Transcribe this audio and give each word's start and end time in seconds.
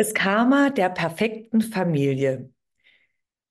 Das 0.00 0.14
Karma 0.14 0.70
der 0.70 0.88
perfekten 0.88 1.60
Familie. 1.60 2.50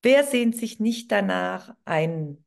Wer 0.02 0.24
sehnt 0.24 0.56
sich 0.56 0.80
nicht 0.80 1.12
danach, 1.12 1.76
ein 1.84 2.44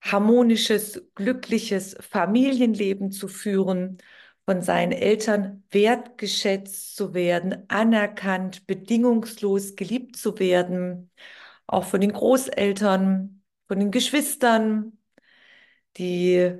harmonisches, 0.00 1.08
glückliches 1.14 1.96
Familienleben 2.00 3.12
zu 3.12 3.28
führen, 3.28 3.98
von 4.44 4.60
seinen 4.60 4.90
Eltern 4.90 5.62
wertgeschätzt 5.70 6.96
zu 6.96 7.14
werden, 7.14 7.64
anerkannt, 7.68 8.66
bedingungslos 8.66 9.76
geliebt 9.76 10.16
zu 10.16 10.40
werden, 10.40 11.08
auch 11.68 11.84
von 11.84 12.00
den 12.00 12.14
Großeltern, 12.14 13.44
von 13.68 13.78
den 13.78 13.92
Geschwistern, 13.92 14.98
die 15.96 16.56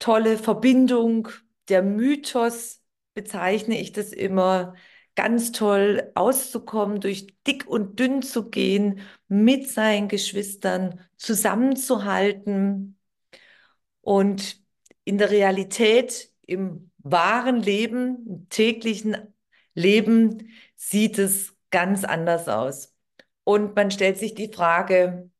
tolle 0.00 0.38
Verbindung, 0.38 1.28
der 1.68 1.84
Mythos 1.84 2.82
bezeichne 3.14 3.80
ich 3.80 3.92
das 3.92 4.12
immer, 4.12 4.74
ganz 5.14 5.52
toll 5.52 6.10
auszukommen, 6.14 7.00
durch 7.00 7.26
dick 7.46 7.66
und 7.66 7.98
dünn 7.98 8.22
zu 8.22 8.50
gehen, 8.50 9.00
mit 9.28 9.68
seinen 9.68 10.08
Geschwistern 10.08 11.00
zusammenzuhalten 11.16 12.98
und 14.00 14.60
in 15.04 15.18
der 15.18 15.30
Realität, 15.30 16.30
im 16.46 16.90
wahren 16.98 17.60
Leben, 17.62 18.26
im 18.26 18.48
täglichen 18.48 19.16
Leben 19.74 20.50
sieht 20.76 21.18
es 21.18 21.56
ganz 21.70 22.04
anders 22.04 22.48
aus. 22.48 22.94
Und 23.44 23.74
man 23.74 23.90
stellt 23.90 24.18
sich 24.18 24.34
die 24.34 24.52
Frage, 24.52 25.30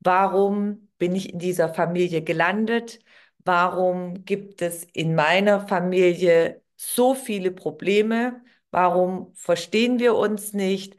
warum 0.00 0.90
bin 0.98 1.14
ich 1.14 1.32
in 1.32 1.38
dieser 1.38 1.72
Familie 1.72 2.22
gelandet? 2.22 3.00
Warum 3.44 4.24
gibt 4.24 4.62
es 4.62 4.84
in 4.92 5.14
meiner 5.14 5.66
Familie 5.66 6.62
so 6.76 7.14
viele 7.14 7.50
Probleme? 7.50 8.42
Warum 8.70 9.32
verstehen 9.34 9.98
wir 9.98 10.14
uns 10.16 10.52
nicht? 10.52 10.96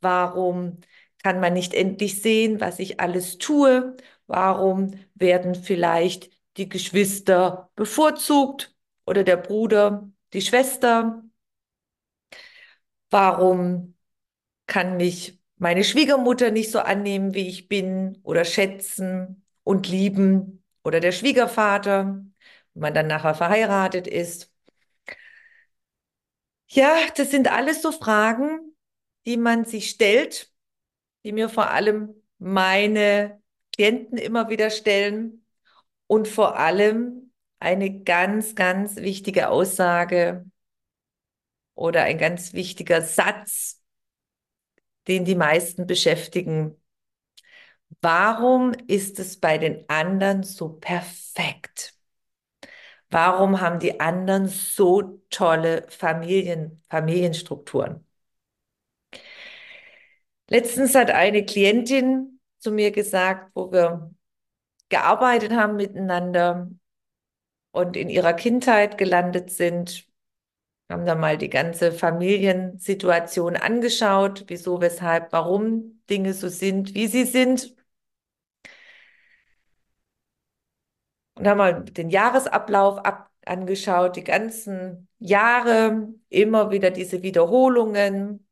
Warum 0.00 0.78
kann 1.22 1.40
man 1.40 1.52
nicht 1.52 1.74
endlich 1.74 2.22
sehen, 2.22 2.60
was 2.60 2.78
ich 2.78 3.00
alles 3.00 3.38
tue? 3.38 3.96
Warum 4.26 4.92
werden 5.14 5.54
vielleicht 5.54 6.30
die 6.56 6.68
Geschwister 6.68 7.70
bevorzugt 7.76 8.74
oder 9.06 9.24
der 9.24 9.36
Bruder 9.36 10.10
die 10.32 10.40
Schwester? 10.42 11.22
Warum 13.10 13.94
kann 14.66 14.96
mich 14.98 15.40
meine 15.58 15.84
Schwiegermutter 15.84 16.50
nicht 16.50 16.70
so 16.72 16.80
annehmen, 16.80 17.34
wie 17.34 17.48
ich 17.48 17.68
bin 17.68 18.18
oder 18.24 18.44
schätzen 18.46 19.44
und 19.64 19.88
lieben 19.88 20.64
oder 20.84 21.00
der 21.00 21.12
Schwiegervater, 21.12 22.24
wenn 22.74 22.82
man 22.82 22.94
dann 22.94 23.08
nachher 23.08 23.34
verheiratet 23.34 24.06
ist? 24.06 24.49
Ja, 26.72 26.96
das 27.16 27.30
sind 27.30 27.50
alles 27.50 27.82
so 27.82 27.90
Fragen, 27.92 28.76
die 29.26 29.36
man 29.36 29.64
sich 29.64 29.90
stellt, 29.90 30.52
die 31.24 31.32
mir 31.32 31.48
vor 31.48 31.70
allem 31.70 32.14
meine 32.38 33.42
Klienten 33.74 34.18
immer 34.18 34.48
wieder 34.50 34.70
stellen 34.70 35.44
und 36.06 36.28
vor 36.28 36.58
allem 36.58 37.32
eine 37.60 38.02
ganz, 38.04 38.54
ganz 38.54 38.96
wichtige 38.96 39.50
Aussage 39.50 40.46
oder 41.74 42.04
ein 42.04 42.18
ganz 42.18 42.52
wichtiger 42.52 43.02
Satz, 43.02 43.82
den 45.08 45.24
die 45.26 45.34
meisten 45.34 45.86
beschäftigen. 45.86 46.76
Warum 48.00 48.72
ist 48.88 49.18
es 49.18 49.38
bei 49.38 49.58
den 49.58 49.88
anderen 49.88 50.42
so 50.42 50.68
perfekt? 50.70 51.94
Warum 53.10 53.60
haben 53.60 53.80
die 53.80 53.98
anderen 54.00 54.46
so 54.46 55.20
tolle 55.30 55.86
Familien, 55.88 56.82
Familienstrukturen? 56.88 58.04
Letztens 60.48 60.94
hat 60.94 61.10
eine 61.10 61.44
Klientin 61.44 62.40
zu 62.58 62.70
mir 62.72 62.90
gesagt, 62.90 63.50
wo 63.54 63.72
wir 63.72 64.10
gearbeitet 64.88 65.52
haben 65.52 65.76
miteinander 65.76 66.70
und 67.72 67.96
in 67.96 68.08
ihrer 68.08 68.32
Kindheit 68.32 68.98
gelandet 68.98 69.50
sind, 69.50 70.06
haben 70.90 71.06
da 71.06 71.14
mal 71.14 71.38
die 71.38 71.50
ganze 71.50 71.92
Familiensituation 71.92 73.56
angeschaut, 73.56 74.44
wieso, 74.48 74.80
weshalb, 74.80 75.32
warum 75.32 76.02
Dinge 76.10 76.34
so 76.34 76.48
sind, 76.48 76.94
wie 76.94 77.06
sie 77.06 77.24
sind. 77.24 77.74
Und 81.40 81.48
haben 81.48 81.58
mal 81.58 81.84
den 81.84 82.10
Jahresablauf 82.10 82.98
ab 82.98 83.30
angeschaut, 83.46 84.16
die 84.16 84.24
ganzen 84.24 85.08
Jahre, 85.18 86.08
immer 86.28 86.70
wieder 86.70 86.90
diese 86.90 87.22
Wiederholungen, 87.22 88.46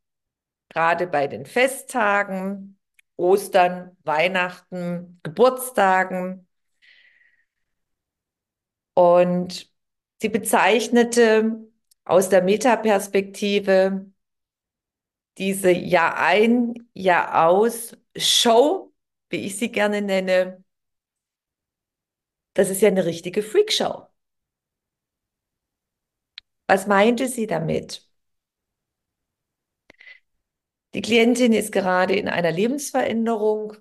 gerade 0.71 1.06
bei 1.06 1.27
den 1.27 1.44
Festtagen, 1.47 2.78
Ostern, 3.16 3.97
Weihnachten, 4.04 5.21
Geburtstagen. 5.22 6.48
Und 8.94 9.71
sie 10.21 10.28
bezeichnete 10.31 11.69
aus 12.04 12.31
der 12.31 12.43
Metaperspektive 12.43 14.10
diese 15.37 15.71
Jahr 15.71 16.16
ein, 16.19 16.88
Jahr 16.94 17.47
aus 17.47 17.97
Show, 18.16 18.93
wie 19.28 19.47
ich 19.47 19.59
sie 19.59 19.71
gerne 19.71 20.03
nenne, 20.03 20.65
das 22.58 22.69
ist 22.70 22.82
ja 22.82 22.88
eine 22.88 23.06
richtige 23.06 23.42
Freakshow. 23.42 24.06
Was 26.69 26.86
meinte 26.86 27.26
sie 27.28 27.46
damit? 27.48 28.08
Die 30.94 31.00
Klientin 31.02 31.54
ist 31.54 31.72
gerade 31.72 32.14
in 32.14 32.28
einer 32.28 32.52
Lebensveränderung 32.52 33.74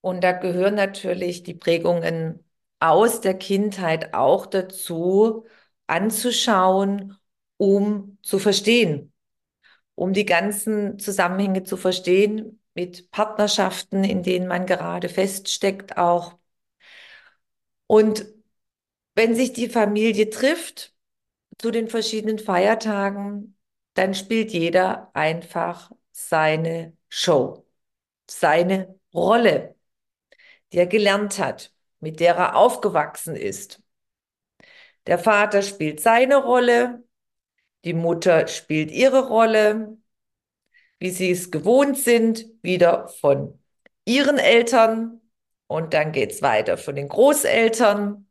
und 0.00 0.22
da 0.24 0.32
gehören 0.32 0.74
natürlich 0.74 1.42
die 1.42 1.54
Prägungen 1.54 2.44
aus 2.80 3.20
der 3.20 3.34
Kindheit 3.34 4.14
auch 4.14 4.46
dazu, 4.46 5.46
anzuschauen, 5.86 7.16
um 7.56 8.18
zu 8.22 8.38
verstehen, 8.38 9.12
um 9.96 10.12
die 10.14 10.26
ganzen 10.26 10.98
Zusammenhänge 10.98 11.64
zu 11.64 11.76
verstehen 11.78 12.60
mit 12.74 13.10
Partnerschaften, 13.12 14.04
in 14.04 14.22
denen 14.24 14.48
man 14.48 14.66
gerade 14.66 15.08
feststeckt, 15.08 15.98
auch 15.98 16.38
und 17.86 18.26
wenn 19.14 19.34
sich 19.34 19.52
die 19.52 19.68
Familie 19.68 20.30
trifft 20.30 20.94
zu 21.58 21.70
den 21.70 21.88
verschiedenen 21.88 22.38
Feiertagen, 22.38 23.56
dann 23.94 24.14
spielt 24.14 24.52
jeder 24.52 25.10
einfach 25.14 25.92
seine 26.12 26.96
Show, 27.08 27.66
seine 28.30 28.98
Rolle, 29.14 29.76
die 30.72 30.78
er 30.78 30.86
gelernt 30.86 31.38
hat, 31.38 31.72
mit 32.00 32.20
der 32.20 32.36
er 32.36 32.56
aufgewachsen 32.56 33.36
ist. 33.36 33.82
Der 35.06 35.18
Vater 35.18 35.62
spielt 35.62 36.00
seine 36.00 36.36
Rolle, 36.36 37.04
die 37.84 37.94
Mutter 37.94 38.48
spielt 38.48 38.92
ihre 38.92 39.28
Rolle, 39.28 39.98
wie 41.00 41.10
sie 41.10 41.32
es 41.32 41.50
gewohnt 41.50 41.98
sind, 41.98 42.46
wieder 42.62 43.08
von 43.08 43.60
ihren 44.04 44.38
Eltern 44.38 45.21
und 45.72 45.94
dann 45.94 46.12
geht 46.12 46.32
es 46.32 46.42
weiter 46.42 46.76
von 46.78 46.96
den 46.96 47.08
Großeltern. 47.08 48.26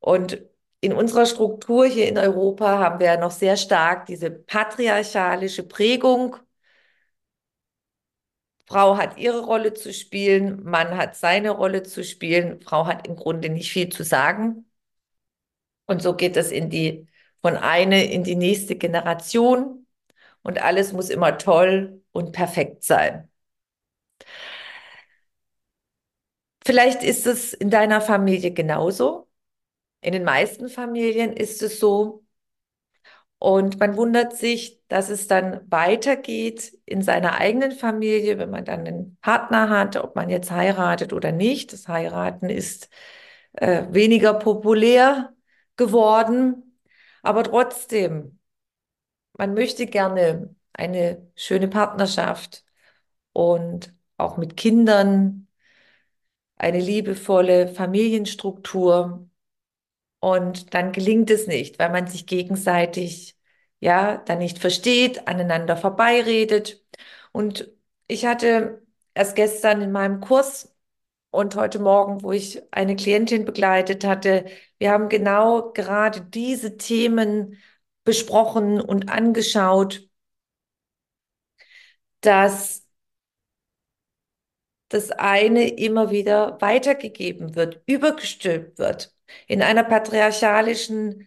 Und 0.00 0.40
in 0.80 0.92
unserer 0.92 1.26
Struktur 1.26 1.86
hier 1.86 2.08
in 2.08 2.18
Europa 2.18 2.78
haben 2.78 3.00
wir 3.00 3.06
ja 3.08 3.16
noch 3.16 3.30
sehr 3.32 3.56
stark 3.56 4.06
diese 4.06 4.30
patriarchalische 4.30 5.64
Prägung. 5.64 6.36
Frau 8.66 8.96
hat 8.98 9.16
ihre 9.18 9.40
Rolle 9.44 9.72
zu 9.74 9.92
spielen, 9.92 10.62
Mann 10.62 10.96
hat 10.96 11.16
seine 11.16 11.50
Rolle 11.50 11.82
zu 11.82 12.04
spielen, 12.04 12.60
Frau 12.60 12.86
hat 12.86 13.06
im 13.08 13.16
Grunde 13.16 13.48
nicht 13.48 13.72
viel 13.72 13.88
zu 13.88 14.04
sagen. 14.04 14.66
Und 15.86 16.02
so 16.02 16.14
geht 16.14 16.36
es 16.36 16.50
in 16.52 16.70
die, 16.70 17.06
von 17.42 17.56
eine 17.56 18.04
in 18.12 18.22
die 18.24 18.36
nächste 18.36 18.76
Generation 18.76 19.86
und 20.42 20.62
alles 20.62 20.92
muss 20.92 21.10
immer 21.10 21.38
toll 21.38 22.02
und 22.12 22.32
perfekt 22.32 22.84
sein. 22.84 23.30
Vielleicht 26.68 27.02
ist 27.02 27.26
es 27.26 27.54
in 27.54 27.70
deiner 27.70 28.02
Familie 28.02 28.50
genauso. 28.50 29.26
In 30.02 30.12
den 30.12 30.22
meisten 30.22 30.68
Familien 30.68 31.32
ist 31.32 31.62
es 31.62 31.80
so. 31.80 32.26
Und 33.38 33.80
man 33.80 33.96
wundert 33.96 34.36
sich, 34.36 34.82
dass 34.88 35.08
es 35.08 35.28
dann 35.28 35.62
weitergeht 35.70 36.78
in 36.84 37.00
seiner 37.00 37.36
eigenen 37.38 37.72
Familie, 37.72 38.36
wenn 38.36 38.50
man 38.50 38.66
dann 38.66 38.86
einen 38.86 39.16
Partner 39.22 39.70
hat, 39.70 39.96
ob 39.96 40.14
man 40.14 40.28
jetzt 40.28 40.50
heiratet 40.50 41.14
oder 41.14 41.32
nicht. 41.32 41.72
Das 41.72 41.88
Heiraten 41.88 42.50
ist 42.50 42.90
äh, 43.52 43.84
weniger 43.88 44.34
populär 44.34 45.32
geworden. 45.76 46.78
Aber 47.22 47.44
trotzdem, 47.44 48.38
man 49.38 49.54
möchte 49.54 49.86
gerne 49.86 50.54
eine 50.74 51.30
schöne 51.34 51.68
Partnerschaft 51.68 52.62
und 53.32 53.94
auch 54.18 54.36
mit 54.36 54.58
Kindern 54.58 55.47
eine 56.58 56.80
liebevolle 56.80 57.68
Familienstruktur. 57.68 59.28
Und 60.20 60.74
dann 60.74 60.92
gelingt 60.92 61.30
es 61.30 61.46
nicht, 61.46 61.78
weil 61.78 61.90
man 61.90 62.06
sich 62.08 62.26
gegenseitig 62.26 63.36
ja 63.80 64.18
dann 64.18 64.38
nicht 64.38 64.58
versteht, 64.58 65.28
aneinander 65.28 65.76
vorbeiredet. 65.76 66.84
Und 67.32 67.70
ich 68.08 68.26
hatte 68.26 68.82
erst 69.14 69.36
gestern 69.36 69.82
in 69.82 69.92
meinem 69.92 70.20
Kurs 70.20 70.74
und 71.30 71.56
heute 71.56 71.78
Morgen, 71.78 72.22
wo 72.22 72.32
ich 72.32 72.62
eine 72.72 72.96
Klientin 72.96 73.44
begleitet 73.44 74.04
hatte, 74.04 74.46
wir 74.78 74.90
haben 74.92 75.08
genau 75.08 75.72
gerade 75.72 76.22
diese 76.22 76.76
Themen 76.78 77.58
besprochen 78.04 78.80
und 78.80 79.10
angeschaut, 79.10 80.08
dass 82.20 82.87
das 84.88 85.10
eine 85.10 85.68
immer 85.68 86.10
wieder 86.10 86.58
weitergegeben 86.60 87.54
wird, 87.56 87.82
übergestülpt 87.86 88.78
wird. 88.78 89.14
In 89.46 89.62
einer 89.62 89.84
patriarchalischen 89.84 91.26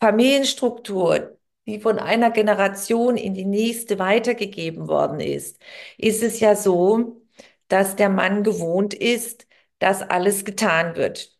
Familienstruktur, 0.00 1.38
die 1.66 1.80
von 1.80 1.98
einer 1.98 2.30
Generation 2.30 3.16
in 3.16 3.34
die 3.34 3.44
nächste 3.44 3.98
weitergegeben 3.98 4.88
worden 4.88 5.20
ist, 5.20 5.60
ist 5.98 6.22
es 6.22 6.40
ja 6.40 6.54
so, 6.56 7.22
dass 7.68 7.96
der 7.96 8.08
Mann 8.08 8.42
gewohnt 8.44 8.94
ist, 8.94 9.46
dass 9.78 10.02
alles 10.02 10.44
getan 10.44 10.96
wird. 10.96 11.36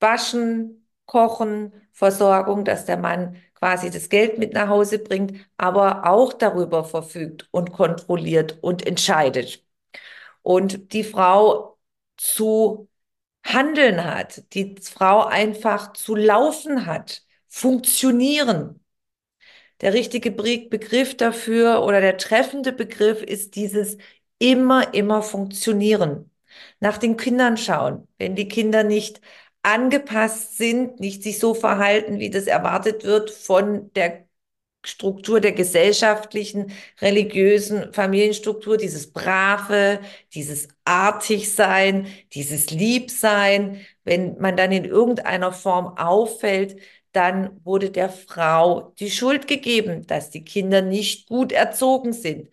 Waschen, 0.00 0.86
kochen, 1.06 1.72
Versorgung, 1.92 2.64
dass 2.64 2.84
der 2.86 2.96
Mann 2.96 3.36
quasi 3.54 3.90
das 3.90 4.08
Geld 4.08 4.38
mit 4.38 4.52
nach 4.54 4.68
Hause 4.68 4.98
bringt, 5.00 5.34
aber 5.56 6.06
auch 6.08 6.32
darüber 6.32 6.84
verfügt 6.84 7.48
und 7.50 7.72
kontrolliert 7.72 8.58
und 8.62 8.86
entscheidet. 8.86 9.64
Und 10.42 10.92
die 10.92 11.04
Frau 11.04 11.78
zu 12.16 12.88
handeln 13.44 14.04
hat, 14.04 14.44
die 14.54 14.76
Frau 14.82 15.24
einfach 15.24 15.92
zu 15.94 16.14
laufen 16.14 16.86
hat, 16.86 17.24
funktionieren. 17.48 18.84
Der 19.80 19.94
richtige 19.94 20.30
Begriff 20.32 21.16
dafür 21.16 21.84
oder 21.84 22.00
der 22.00 22.16
treffende 22.18 22.72
Begriff 22.72 23.22
ist 23.22 23.54
dieses 23.56 23.96
immer, 24.38 24.94
immer 24.94 25.22
funktionieren. 25.22 26.30
Nach 26.80 26.98
den 26.98 27.16
Kindern 27.16 27.56
schauen. 27.56 28.08
Wenn 28.18 28.34
die 28.34 28.48
Kinder 28.48 28.82
nicht 28.84 29.20
angepasst 29.62 30.56
sind, 30.56 31.00
nicht 31.00 31.22
sich 31.22 31.38
so 31.38 31.54
verhalten, 31.54 32.18
wie 32.18 32.30
das 32.30 32.46
erwartet 32.46 33.04
wird 33.04 33.30
von 33.30 33.92
der 33.94 34.27
Struktur 34.88 35.40
der 35.40 35.52
gesellschaftlichen, 35.52 36.72
religiösen 37.00 37.92
Familienstruktur, 37.92 38.76
dieses 38.76 39.12
Brave, 39.12 40.00
dieses 40.34 40.68
Artigsein, 40.84 42.06
dieses 42.34 42.70
Liebsein. 42.70 43.84
Wenn 44.04 44.38
man 44.38 44.56
dann 44.56 44.72
in 44.72 44.84
irgendeiner 44.84 45.52
Form 45.52 45.96
auffällt, 45.98 46.80
dann 47.12 47.60
wurde 47.64 47.90
der 47.90 48.08
Frau 48.10 48.92
die 48.98 49.10
Schuld 49.10 49.46
gegeben, 49.48 50.06
dass 50.06 50.30
die 50.30 50.44
Kinder 50.44 50.82
nicht 50.82 51.28
gut 51.28 51.52
erzogen 51.52 52.12
sind. 52.12 52.48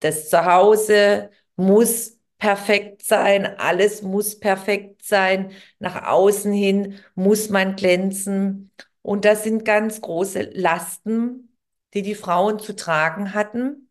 Das 0.00 0.28
Zuhause 0.30 1.30
muss 1.56 2.18
perfekt 2.38 3.02
sein, 3.04 3.46
alles 3.46 4.02
muss 4.02 4.38
perfekt 4.38 5.04
sein, 5.04 5.52
nach 5.78 6.08
außen 6.08 6.52
hin 6.52 6.98
muss 7.14 7.50
man 7.50 7.76
glänzen. 7.76 8.72
Und 9.02 9.24
das 9.24 9.44
sind 9.44 9.64
ganz 9.64 10.00
große 10.00 10.50
Lasten, 10.54 11.51
die 11.94 12.02
die 12.02 12.14
Frauen 12.14 12.58
zu 12.58 12.74
tragen 12.76 13.34
hatten. 13.34 13.90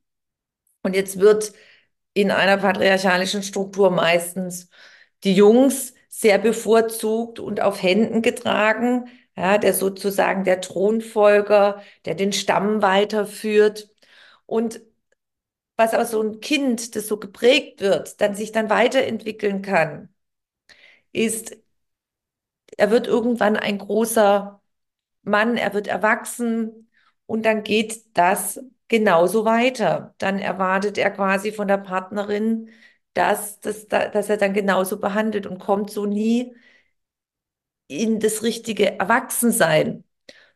Und 0.83 0.95
jetzt 0.95 1.19
wird 1.19 1.53
in 2.13 2.31
einer 2.31 2.57
patriarchalischen 2.57 3.43
Struktur 3.43 3.91
meistens 3.91 4.69
die 5.23 5.35
Jungs 5.35 5.93
sehr 6.09 6.37
bevorzugt 6.39 7.39
und 7.39 7.61
auf 7.61 7.81
Händen 7.81 8.21
getragen, 8.21 9.09
ja, 9.37 9.57
der 9.57 9.73
sozusagen 9.73 10.43
der 10.43 10.61
Thronfolger, 10.61 11.81
der 12.05 12.15
den 12.15 12.33
Stamm 12.33 12.81
weiterführt. 12.81 13.89
Und 14.45 14.81
was 15.77 15.93
aus 15.93 16.11
so 16.11 16.21
ein 16.21 16.39
Kind, 16.41 16.95
das 16.95 17.07
so 17.07 17.17
geprägt 17.17 17.81
wird, 17.81 18.21
dann 18.21 18.35
sich 18.35 18.51
dann 18.53 18.69
weiterentwickeln 18.69 19.61
kann, 19.61 20.09
ist, 21.13 21.55
er 22.77 22.91
wird 22.91 23.07
irgendwann 23.07 23.55
ein 23.57 23.77
großer 23.77 24.61
Mann, 25.23 25.57
er 25.57 25.73
wird 25.73 25.87
erwachsen, 25.87 26.90
und 27.31 27.43
dann 27.45 27.63
geht 27.63 28.17
das 28.17 28.59
genauso 28.87 29.45
weiter. 29.45 30.15
Dann 30.17 30.39
erwartet 30.39 30.97
er 30.97 31.11
quasi 31.11 31.51
von 31.51 31.67
der 31.67 31.77
Partnerin, 31.77 32.69
dass, 33.13 33.59
dass, 33.61 33.87
dass 33.87 34.29
er 34.29 34.37
dann 34.37 34.53
genauso 34.53 34.99
behandelt 34.99 35.47
und 35.47 35.59
kommt 35.59 35.91
so 35.91 36.05
nie 36.05 36.53
in 37.87 38.19
das 38.19 38.43
richtige 38.43 38.99
Erwachsensein, 38.99 40.03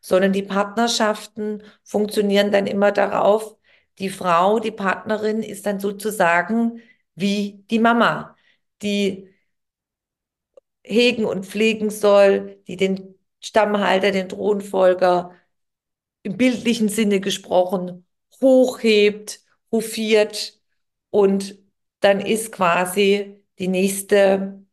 sondern 0.00 0.32
die 0.32 0.42
Partnerschaften 0.42 1.62
funktionieren 1.84 2.52
dann 2.52 2.66
immer 2.66 2.92
darauf, 2.92 3.56
die 3.98 4.10
Frau, 4.10 4.58
die 4.60 4.70
Partnerin 4.70 5.42
ist 5.42 5.66
dann 5.66 5.80
sozusagen 5.80 6.80
wie 7.14 7.64
die 7.70 7.78
Mama, 7.78 8.36
die 8.82 9.28
hegen 10.84 11.24
und 11.24 11.44
pflegen 11.46 11.90
soll, 11.90 12.62
die 12.68 12.76
den 12.76 13.14
Stammhalter, 13.42 14.10
den 14.12 14.28
Thronfolger 14.28 15.32
im 16.26 16.36
bildlichen 16.36 16.88
Sinne 16.88 17.20
gesprochen 17.20 18.04
hochhebt, 18.40 19.40
hofiert 19.72 20.58
und 21.10 21.58
dann 22.00 22.20
ist 22.20 22.52
quasi 22.52 23.42
die 23.58 23.68
nächste 23.68 24.64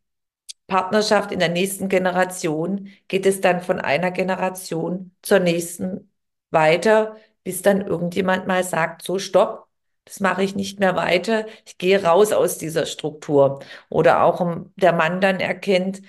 Partnerschaft 0.66 1.32
in 1.32 1.38
der 1.38 1.48
nächsten 1.50 1.88
Generation, 1.88 2.88
geht 3.08 3.26
es 3.26 3.40
dann 3.40 3.60
von 3.62 3.80
einer 3.80 4.10
Generation 4.10 5.14
zur 5.22 5.38
nächsten 5.40 6.10
weiter, 6.50 7.16
bis 7.44 7.62
dann 7.62 7.86
irgendjemand 7.86 8.46
mal 8.46 8.64
sagt, 8.64 9.02
so 9.02 9.18
stopp, 9.18 9.68
das 10.04 10.20
mache 10.20 10.42
ich 10.42 10.54
nicht 10.56 10.80
mehr 10.80 10.96
weiter, 10.96 11.46
ich 11.66 11.78
gehe 11.78 12.02
raus 12.02 12.32
aus 12.32 12.58
dieser 12.58 12.86
Struktur. 12.86 13.60
Oder 13.90 14.24
auch 14.24 14.40
der 14.76 14.92
Mann 14.92 15.20
dann 15.20 15.40
erkennt, 15.40 16.02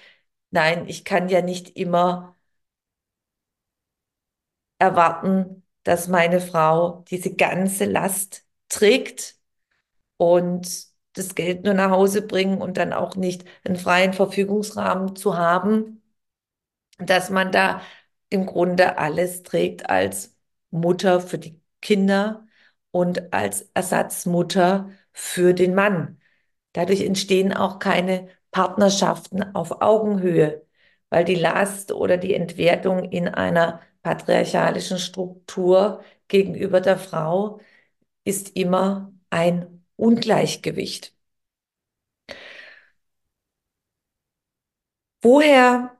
nein, 0.51 0.87
ich 0.87 1.05
kann 1.05 1.29
ja 1.29 1.41
nicht 1.41 1.77
immer 1.77 2.34
erwarten, 4.79 5.63
dass 5.84 6.08
meine 6.08 6.41
Frau 6.41 7.03
diese 7.10 7.36
ganze 7.36 7.86
Last 7.86 8.46
trägt 8.70 9.38
und 10.17 10.88
das 11.13 11.36
Geld 11.36 11.63
nur 11.65 11.74
nach 11.74 11.91
Hause 11.91 12.22
bringen 12.22 12.62
und 12.62 12.77
dann 12.77 12.94
auch 12.94 13.15
nicht 13.15 13.46
einen 13.65 13.77
freien 13.77 14.13
Verfügungsrahmen 14.13 15.15
zu 15.15 15.38
haben, 15.38 16.01
dass 16.98 17.29
man 17.29 17.51
da 17.51 17.82
im 18.29 18.46
Grunde 18.46 18.98
alles 18.98 19.44
trägt 19.44 19.89
als 19.89 20.36
Mutter 20.72 21.22
für 21.22 21.38
die 21.38 21.62
Kinder 21.82 22.46
und 22.91 23.34
als 23.34 23.70
Ersatzmutter 23.74 24.89
für 25.13 25.53
den 25.53 25.75
Mann. 25.75 26.20
Dadurch 26.74 27.01
entstehen 27.01 27.53
auch 27.53 27.79
keine 27.79 28.29
Partnerschaften 28.51 29.55
auf 29.55 29.82
Augenhöhe, 29.82 30.65
weil 31.10 31.25
die 31.25 31.36
Last 31.36 31.91
oder 31.91 32.17
die 32.17 32.34
Entwertung 32.34 33.03
in 33.03 33.27
einer 33.27 33.82
patriarchalischen 34.05 35.00
Struktur 35.00 36.03
gegenüber 36.27 36.79
der 36.81 36.97
Frau 37.00 37.59
ist 38.25 38.55
immer 38.57 39.13
ein 39.31 39.85
Ungleichgewicht. 39.97 41.15
Woher 45.21 45.97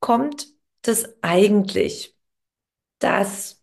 kommt 0.00 0.48
das 0.82 1.06
eigentlich, 1.22 2.16
dass 3.00 3.62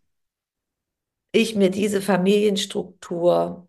ich 1.32 1.56
mir 1.56 1.70
diese 1.72 2.02
Familienstruktur 2.02 3.68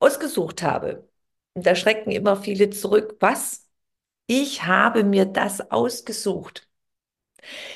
ausgesucht 0.00 0.62
habe? 0.62 1.08
Und 1.54 1.66
da 1.66 1.74
schrecken 1.76 2.12
immer 2.12 2.36
viele 2.42 2.70
zurück. 2.70 3.16
Was? 3.20 3.68
Ich 4.26 4.64
habe 4.66 5.04
mir 5.04 5.26
das 5.26 5.70
ausgesucht. 5.72 6.65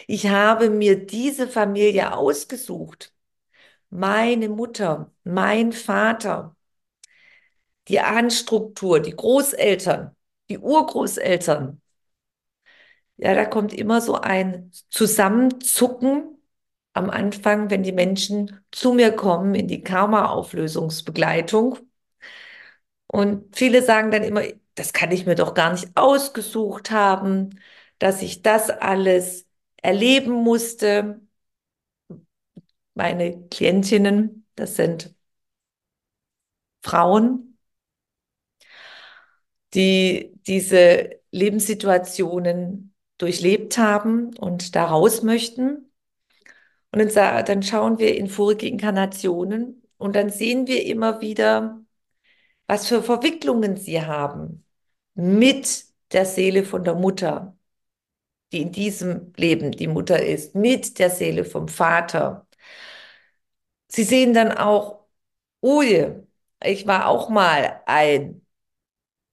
Ich 0.06 0.28
habe 0.28 0.70
mir 0.70 1.06
diese 1.06 1.48
Familie 1.48 2.14
ausgesucht. 2.16 3.12
Meine 3.90 4.48
Mutter, 4.48 5.12
mein 5.24 5.72
Vater, 5.72 6.56
die 7.88 8.00
Ahnenstruktur, 8.00 9.00
die 9.00 9.14
Großeltern, 9.16 10.16
die 10.48 10.58
Urgroßeltern, 10.58 11.80
ja, 13.16 13.34
da 13.34 13.44
kommt 13.44 13.72
immer 13.74 14.00
so 14.00 14.14
ein 14.16 14.70
Zusammenzucken 14.90 16.38
am 16.94 17.10
Anfang, 17.10 17.70
wenn 17.70 17.82
die 17.82 17.92
Menschen 17.92 18.60
zu 18.72 18.94
mir 18.94 19.12
kommen 19.12 19.54
in 19.54 19.68
die 19.68 19.82
Karma-Auflösungsbegleitung. 19.82 21.78
Und 23.06 23.54
viele 23.56 23.82
sagen 23.82 24.10
dann 24.10 24.22
immer, 24.24 24.42
das 24.74 24.92
kann 24.92 25.10
ich 25.10 25.26
mir 25.26 25.34
doch 25.34 25.54
gar 25.54 25.72
nicht 25.72 25.88
ausgesucht 25.96 26.90
haben, 26.90 27.58
dass 27.98 28.22
ich 28.22 28.42
das 28.42 28.70
alles 28.70 29.46
erleben 29.82 30.32
musste. 30.32 31.20
Meine 32.94 33.48
Klientinnen, 33.48 34.46
das 34.54 34.76
sind 34.76 35.14
Frauen, 36.82 37.56
die 39.74 40.32
diese 40.46 41.10
Lebenssituationen 41.30 42.94
durchlebt 43.18 43.78
haben 43.78 44.36
und 44.36 44.74
da 44.74 44.86
raus 44.86 45.22
möchten. 45.22 45.90
Und 46.92 47.14
dann, 47.14 47.44
dann 47.44 47.62
schauen 47.62 47.98
wir 47.98 48.16
in 48.16 48.28
vorige 48.28 48.66
Inkarnationen 48.66 49.82
und 49.96 50.16
dann 50.16 50.30
sehen 50.30 50.66
wir 50.66 50.84
immer 50.86 51.20
wieder, 51.20 51.80
was 52.66 52.88
für 52.88 53.02
Verwicklungen 53.02 53.76
sie 53.76 54.02
haben 54.02 54.64
mit 55.14 55.84
der 56.12 56.24
Seele 56.26 56.64
von 56.64 56.84
der 56.84 56.94
Mutter, 56.94 57.56
die 58.52 58.62
in 58.62 58.72
diesem 58.72 59.32
Leben 59.36 59.72
die 59.72 59.86
Mutter 59.88 60.22
ist, 60.24 60.54
mit 60.54 60.98
der 60.98 61.10
Seele 61.10 61.44
vom 61.44 61.68
Vater. 61.68 62.46
Sie 63.88 64.04
sehen 64.04 64.34
dann 64.34 64.52
auch, 64.52 65.06
ui, 65.62 66.14
ich 66.64 66.86
war 66.86 67.08
auch 67.08 67.28
mal 67.28 67.82
ein 67.86 68.46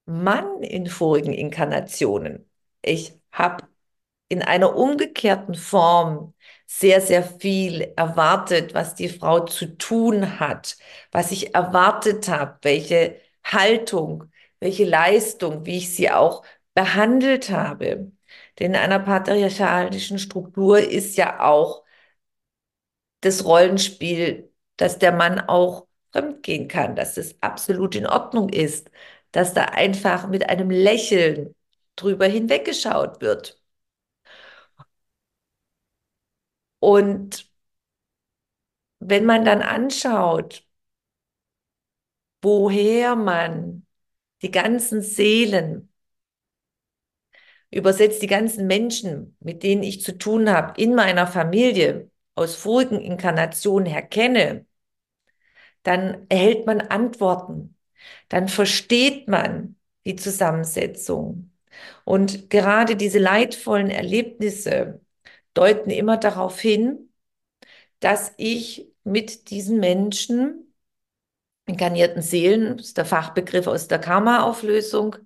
Mann 0.06 0.64
in 0.64 0.88
vorigen 0.88 1.34
Inkarnationen. 1.34 2.50
Ich 2.82 3.14
habe 3.32 3.68
in 4.30 4.42
einer 4.44 4.76
umgekehrten 4.76 5.56
Form 5.56 6.34
sehr, 6.68 7.02
sehr 7.02 7.24
viel 7.24 7.94
erwartet, 7.98 8.74
was 8.74 8.96
die 8.96 9.10
Frau 9.10 9.42
zu 9.46 9.78
tun 9.78 10.40
hat, 10.40 10.78
was 11.12 11.32
ich 11.32 11.56
erwartet 11.56 12.28
habe, 12.30 12.58
welche 12.64 13.20
Haltung, 13.44 14.26
welche 14.60 14.86
Leistung, 14.86 15.66
wie 15.66 15.78
ich 15.78 15.96
sie 15.96 16.12
auch 16.12 16.44
behandelt 16.76 17.50
habe. 17.52 18.12
Denn 18.60 18.72
in 18.72 18.75
einer 18.77 19.00
patriarchalischen 19.00 20.19
Struktur 20.19 20.79
ist 20.79 21.17
ja 21.17 21.41
auch 21.46 21.84
das 23.22 23.46
Rollenspiel, 23.46 24.51
dass 24.77 25.00
der 25.00 25.12
Mann 25.12 25.39
auch 25.39 25.88
fremdgehen 26.12 26.67
kann, 26.67 26.96
dass 26.96 27.17
es 27.17 27.41
absolut 27.41 27.96
in 27.96 28.07
Ordnung 28.07 28.50
ist, 28.50 28.89
dass 29.31 29.53
da 29.53 29.65
einfach 29.65 30.27
mit 30.27 30.50
einem 30.50 30.69
Lächeln 30.69 31.55
drüber 31.96 32.25
hinweggeschaut 32.27 33.22
wird. 33.22 33.60
Und 36.79 37.48
wenn 39.00 39.25
man 39.25 39.43
dann 39.46 39.62
anschaut, 39.63 40.63
woher 42.41 43.15
man 43.15 43.86
die 44.41 44.51
ganzen 44.51 45.01
Seelen, 45.01 45.89
übersetzt 47.72 48.22
die 48.22 48.28
ganzen 48.28 48.68
Menschen, 48.68 49.36
mit 49.40 49.64
denen 49.64 49.84
ich 49.84 50.02
zu 50.02 50.18
tun 50.18 50.50
habe, 50.50 50.80
in 50.82 50.96
meiner 50.96 51.28
Familie 51.28 52.10
aus 52.36 52.56
vorigen 52.56 53.00
Inkarnationen 53.02 53.86
her 53.88 54.04
kenne, 54.04 54.66
dann 55.84 56.26
erhält 56.30 56.66
man 56.66 56.82
Antworten, 56.82 57.76
dann 58.30 58.48
versteht 58.48 59.28
man 59.28 59.76
die 60.06 60.16
Zusammensetzung. 60.16 61.52
Und 62.06 62.50
gerade 62.50 62.96
diese 62.96 63.20
leidvollen 63.20 63.90
Erlebnisse 63.90 65.02
deuten 65.54 65.90
immer 65.90 66.18
darauf 66.18 66.60
hin, 66.60 67.10
dass 68.00 68.34
ich 68.38 68.92
mit 69.04 69.50
diesen 69.50 69.80
Menschen 69.80 70.74
inkarnierten 71.66 72.22
Seelen, 72.22 72.78
das 72.78 72.88
ist 72.88 72.98
der 72.98 73.06
Fachbegriff 73.06 73.68
aus 73.68 73.88
der 73.88 74.00
Karma-Auflösung, 74.00 75.18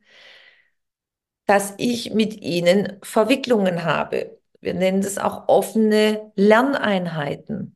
dass 1.51 1.73
ich 1.75 2.13
mit 2.13 2.41
ihnen 2.41 2.97
Verwicklungen 3.03 3.83
habe. 3.83 4.39
Wir 4.61 4.73
nennen 4.73 5.01
das 5.01 5.17
auch 5.17 5.49
offene 5.49 6.31
Lerneinheiten. 6.37 7.75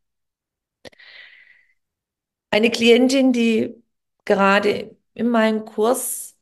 Eine 2.52 2.72
Klientin, 2.72 3.34
die 3.34 3.76
gerade 4.24 4.96
in 5.14 5.28
meinem 5.28 5.66
Kurs 5.66 6.38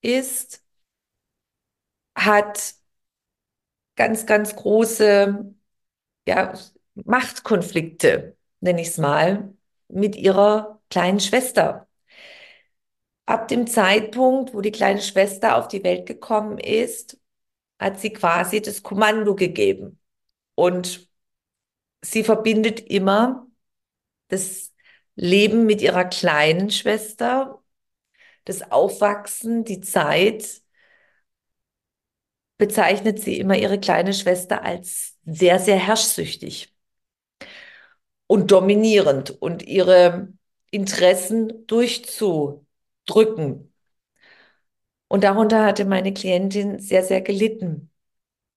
ist, 0.00 0.64
hat 2.14 2.74
ganz, 3.96 4.24
ganz 4.24 4.56
große 4.56 5.54
ja, 6.26 6.54
Machtkonflikte, 6.94 8.34
nenne 8.60 8.80
ich 8.80 8.88
es 8.88 8.96
mal, 8.98 9.52
mit 9.88 10.16
ihrer 10.16 10.80
kleinen 10.88 11.20
Schwester. 11.20 11.86
Ab 13.32 13.48
dem 13.48 13.66
Zeitpunkt, 13.66 14.52
wo 14.52 14.60
die 14.60 14.72
kleine 14.72 15.00
Schwester 15.00 15.56
auf 15.56 15.66
die 15.66 15.82
Welt 15.84 16.04
gekommen 16.04 16.58
ist, 16.58 17.18
hat 17.78 17.98
sie 17.98 18.12
quasi 18.12 18.60
das 18.60 18.82
Kommando 18.82 19.34
gegeben. 19.34 19.98
Und 20.54 21.08
sie 22.02 22.24
verbindet 22.24 22.80
immer 22.80 23.46
das 24.28 24.74
Leben 25.14 25.64
mit 25.64 25.80
ihrer 25.80 26.04
kleinen 26.04 26.70
Schwester, 26.70 27.62
das 28.44 28.70
Aufwachsen, 28.70 29.64
die 29.64 29.80
Zeit, 29.80 30.60
bezeichnet 32.58 33.18
sie 33.18 33.38
immer 33.38 33.56
ihre 33.56 33.80
kleine 33.80 34.12
Schwester 34.12 34.62
als 34.62 35.16
sehr, 35.24 35.58
sehr 35.58 35.78
herrschsüchtig 35.78 36.74
und 38.26 38.50
dominierend 38.50 39.30
und 39.30 39.62
ihre 39.62 40.28
Interessen 40.70 41.66
durchzudrücken. 43.06 43.72
Und 45.08 45.24
darunter 45.24 45.64
hatte 45.66 45.84
meine 45.84 46.12
Klientin 46.14 46.78
sehr, 46.78 47.02
sehr 47.04 47.20
gelitten. 47.20 47.90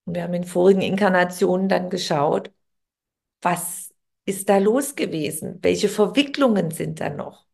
Und 0.05 0.15
wir 0.15 0.23
haben 0.23 0.33
in 0.33 0.43
vorigen 0.45 0.81
Inkarnationen 0.81 1.69
dann 1.69 1.89
geschaut, 1.89 2.51
was 3.41 3.93
ist 4.25 4.49
da 4.49 4.57
los 4.59 4.95
gewesen? 4.95 5.59
Welche 5.63 5.89
Verwicklungen 5.89 6.71
sind 6.71 6.99
da 7.01 7.09
noch? 7.09 7.45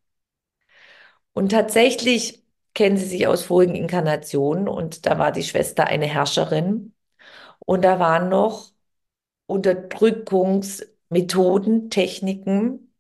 Und 1.34 1.50
tatsächlich 1.52 2.44
kennen 2.74 2.98
sie 2.98 3.06
sich 3.06 3.28
aus 3.28 3.44
vorigen 3.44 3.76
Inkarnationen 3.76 4.68
und 4.68 5.06
da 5.06 5.20
war 5.20 5.32
die 5.32 5.44
Schwester 5.44 5.86
eine 5.88 6.06
Herrscherin 6.08 6.94
und 7.60 7.84
da 7.84 8.00
waren 8.00 8.30
noch 8.30 8.72
Unterdrückungsmethoden, 9.48 11.90
Techniken, 11.90 12.91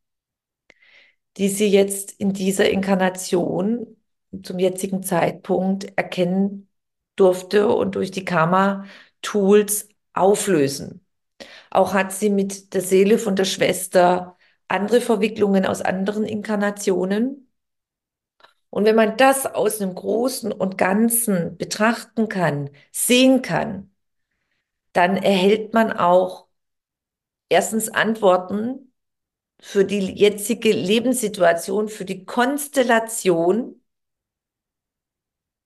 die 1.37 1.49
sie 1.49 1.67
jetzt 1.67 2.11
in 2.19 2.33
dieser 2.33 2.69
Inkarnation 2.69 3.97
zum 4.43 4.59
jetzigen 4.59 5.03
Zeitpunkt 5.03 5.97
erkennen 5.97 6.69
durfte 7.15 7.67
und 7.69 7.95
durch 7.95 8.11
die 8.11 8.25
Karma-Tools 8.25 9.89
auflösen. 10.13 11.05
Auch 11.71 11.93
hat 11.93 12.11
sie 12.13 12.29
mit 12.29 12.73
der 12.73 12.81
Seele 12.81 13.17
von 13.19 13.35
der 13.35 13.45
Schwester 13.45 14.37
andere 14.67 15.01
Verwicklungen 15.01 15.65
aus 15.65 15.81
anderen 15.81 16.25
Inkarnationen. 16.25 17.49
Und 18.69 18.85
wenn 18.85 18.95
man 18.95 19.17
das 19.17 19.45
aus 19.45 19.81
einem 19.81 19.93
Großen 19.95 20.51
und 20.51 20.77
Ganzen 20.77 21.57
betrachten 21.57 22.29
kann, 22.29 22.69
sehen 22.91 23.41
kann, 23.41 23.91
dann 24.93 25.17
erhält 25.17 25.73
man 25.73 25.91
auch 25.91 26.47
erstens 27.49 27.89
Antworten 27.89 28.90
für 29.61 29.85
die 29.85 29.99
jetzige 29.99 30.71
Lebenssituation, 30.73 31.87
für 31.89 32.05
die 32.05 32.25
Konstellation, 32.25 33.81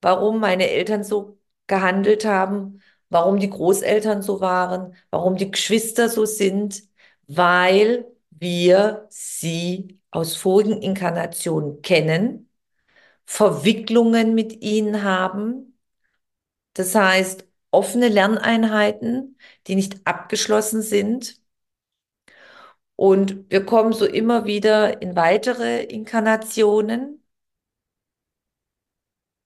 warum 0.00 0.40
meine 0.40 0.68
Eltern 0.70 1.04
so 1.04 1.38
gehandelt 1.66 2.24
haben, 2.24 2.80
warum 3.08 3.38
die 3.40 3.50
Großeltern 3.50 4.22
so 4.22 4.40
waren, 4.40 4.94
warum 5.10 5.36
die 5.36 5.50
Geschwister 5.50 6.08
so 6.08 6.24
sind, 6.26 6.82
weil 7.26 8.06
wir 8.30 9.06
sie 9.10 9.98
aus 10.10 10.36
vorigen 10.36 10.82
Inkarnationen 10.82 11.82
kennen, 11.82 12.50
Verwicklungen 13.26 14.34
mit 14.34 14.62
ihnen 14.62 15.02
haben, 15.04 15.78
das 16.74 16.94
heißt 16.94 17.46
offene 17.70 18.08
Lerneinheiten, 18.08 19.38
die 19.66 19.74
nicht 19.76 20.06
abgeschlossen 20.06 20.82
sind 20.82 21.40
und 22.96 23.50
wir 23.50 23.64
kommen 23.66 23.92
so 23.92 24.06
immer 24.06 24.44
wieder 24.46 25.00
in 25.02 25.16
weitere 25.16 25.84
Inkarnationen. 25.84 27.22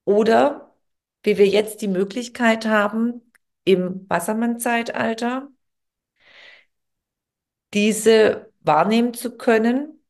Oder 0.04 0.74
wie 1.22 1.38
wir 1.38 1.46
jetzt 1.46 1.80
die 1.82 1.88
Möglichkeit 1.88 2.66
haben, 2.66 3.22
im 3.64 4.06
Wassermann-Zeitalter 4.08 5.48
diese 7.74 8.52
wahrnehmen 8.60 9.12
zu 9.14 9.36
können 9.36 10.00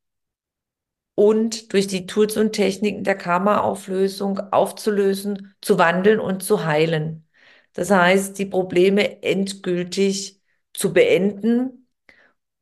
und 1.15 1.73
durch 1.73 1.87
die 1.87 2.07
Tools 2.07 2.37
und 2.37 2.53
Techniken 2.53 3.05
der 3.05 3.17
Karma-Auflösung 3.17 4.39
aufzulösen, 4.53 5.55
zu 5.61 5.79
wandeln 5.79 6.21
und 6.21 6.43
zu 6.43 6.65
heilen. 6.65 7.29
Das 7.75 7.91
heißt, 7.91 8.39
die 8.39 8.47
Probleme 8.47 9.23
endgültig 9.23 10.41
zu 10.73 10.93
beenden. 10.93 11.89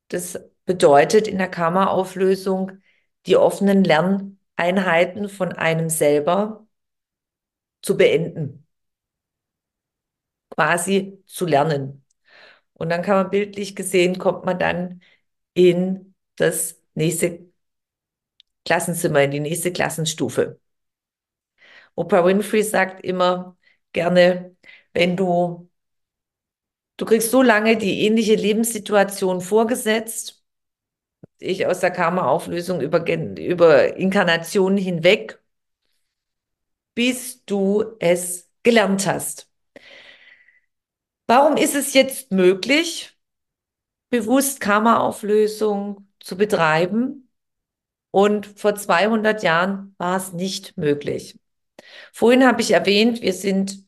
Das 0.08 0.38
bedeutet 0.69 1.27
in 1.27 1.39
der 1.39 1.49
Karma-Auflösung 1.49 2.83
die 3.27 3.37
offenen 3.39 3.85
Lerneinheiten 3.85 5.31
von 5.31 5.53
einem 5.53 5.89
selber 5.89 6.69
zu 7.83 7.97
beenden. 7.97 8.67
Quasi 10.51 11.23
zu 11.27 11.47
lernen. 11.47 12.05
Und 12.75 12.91
dann 12.91 13.03
kann 13.03 13.17
man 13.17 13.31
bildlich 13.31 13.77
gesehen, 13.77 14.19
kommt 14.19 14.45
man 14.45 14.59
dann 14.59 15.03
in 15.55 16.15
das 16.37 16.81
nächste 16.95 17.51
Klassenzimmer, 18.65 19.23
in 19.23 19.31
die 19.33 19.41
nächste 19.41 19.73
Klassenstufe. 19.73 20.61
Oprah 21.95 22.25
Winfrey 22.25 22.63
sagt 22.63 23.05
immer 23.05 23.57
gerne, 23.93 24.57
wenn 24.93 25.17
du, 25.17 25.71
du 26.97 27.05
kriegst 27.07 27.31
so 27.31 27.43
lange 27.43 27.77
die 27.77 28.03
ähnliche 28.07 28.35
Lebenssituation 28.35 29.41
vorgesetzt, 29.41 30.38
ich 31.40 31.66
aus 31.66 31.80
der 31.80 31.90
Karma-Auflösung 31.90 32.80
über, 32.80 33.04
über 33.38 33.97
Inkarnationen 33.97 34.78
hinweg, 34.78 35.40
bis 36.95 37.45
du 37.45 37.85
es 38.00 38.50
gelernt 38.62 39.07
hast. 39.07 39.49
Warum 41.26 41.57
ist 41.57 41.75
es 41.75 41.95
jetzt 41.95 42.33
möglich, 42.33 43.16
bewusst 44.11 44.61
Karma-Auflösung 44.61 46.09
zu 46.21 46.37
betreiben? 46.37 47.30
Und 48.11 48.47
vor 48.47 48.75
200 48.75 49.42
Jahren 49.42 49.95
war 49.99 50.16
es 50.16 50.33
nicht 50.33 50.76
möglich. 50.78 51.38
Vorhin 52.12 52.47
habe 52.47 52.62
ich 52.62 52.71
erwähnt, 52.73 53.23
wir 53.23 53.35
sind 53.35 53.85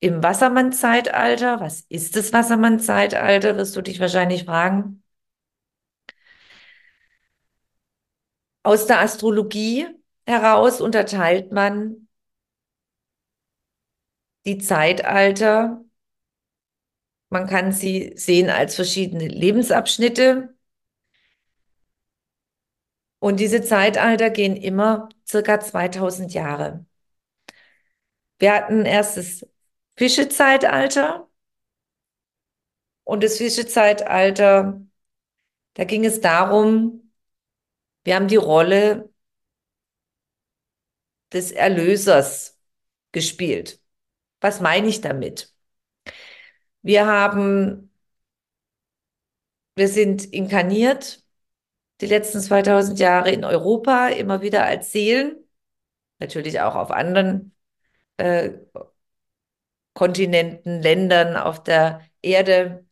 im 0.00 0.22
Wassermann-Zeitalter. 0.22 1.60
Was 1.60 1.82
ist 1.88 2.16
das 2.16 2.32
Wassermann-Zeitalter, 2.32 3.56
wirst 3.56 3.76
du 3.76 3.82
dich 3.82 4.00
wahrscheinlich 4.00 4.44
fragen. 4.44 5.02
Aus 8.62 8.86
der 8.86 9.00
Astrologie 9.00 9.86
heraus 10.26 10.80
unterteilt 10.80 11.52
man 11.52 12.08
die 14.44 14.58
Zeitalter. 14.58 15.84
Man 17.28 17.46
kann 17.46 17.72
sie 17.72 18.12
sehen 18.16 18.50
als 18.50 18.74
verschiedene 18.74 19.28
Lebensabschnitte. 19.28 20.54
Und 23.18 23.38
diese 23.38 23.62
Zeitalter 23.62 24.30
gehen 24.30 24.56
immer 24.56 25.08
circa 25.26 25.60
2000 25.60 26.32
Jahre. 26.32 26.86
Wir 28.38 28.54
hatten 28.54 28.84
erst 28.86 29.16
das 29.16 29.46
Fischezeitalter. 29.96 31.28
Und 33.04 33.22
das 33.24 33.38
Fischezeitalter, 33.38 34.80
da 35.74 35.84
ging 35.84 36.04
es 36.04 36.20
darum, 36.20 37.09
wir 38.04 38.14
haben 38.16 38.28
die 38.28 38.36
Rolle 38.36 39.10
des 41.32 41.52
Erlösers 41.52 42.58
gespielt. 43.12 43.80
Was 44.40 44.60
meine 44.60 44.88
ich 44.88 45.00
damit? 45.00 45.54
Wir 46.82 47.06
haben, 47.06 47.90
wir 49.76 49.88
sind 49.88 50.24
inkarniert 50.32 51.22
die 52.00 52.06
letzten 52.06 52.40
2000 52.40 52.98
Jahre 52.98 53.30
in 53.30 53.44
Europa 53.44 54.08
immer 54.08 54.42
wieder 54.42 54.64
als 54.64 54.92
Seelen, 54.92 55.36
natürlich 56.18 56.60
auch 56.60 56.74
auf 56.76 56.90
anderen 56.90 57.54
äh, 58.18 58.52
Kontinenten, 59.94 60.82
Ländern 60.82 61.36
auf 61.36 61.62
der 61.62 62.02
Erde. 62.22 62.86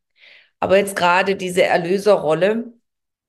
Aber 0.61 0.79
jetzt 0.79 0.97
gerade 0.97 1.37
diese 1.37 1.65
Erlöserrolle. 1.65 2.73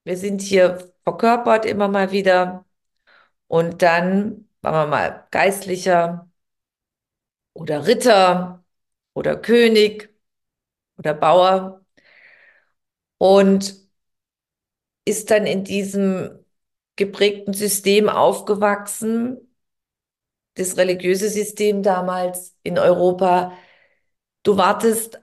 Wir 0.04 0.17
sind 0.17 0.41
hier 0.41 0.91
verkörpert 1.10 1.65
immer 1.65 1.88
mal 1.88 2.12
wieder. 2.12 2.65
Und 3.48 3.82
dann, 3.82 4.48
waren 4.62 4.74
wir 4.76 4.88
mal, 4.88 5.28
Geistlicher 5.32 6.30
oder 7.54 7.88
Ritter 7.88 8.63
oder 9.13 9.38
König 9.38 10.10
oder 10.98 11.13
Bauer. 11.13 11.86
Und 13.17 13.89
ist 15.06 15.32
dann 15.32 15.45
in 15.45 15.63
diesem 15.63 16.45
geprägten 16.95 17.54
System 17.54 18.10
aufgewachsen, 18.10 19.38
das 20.56 20.78
religiöse 20.78 21.30
System 21.30 21.84
damals 21.84 22.56
in 22.63 22.78
Europa. 22.78 23.54
Du 24.43 24.58
wartest 24.58 25.22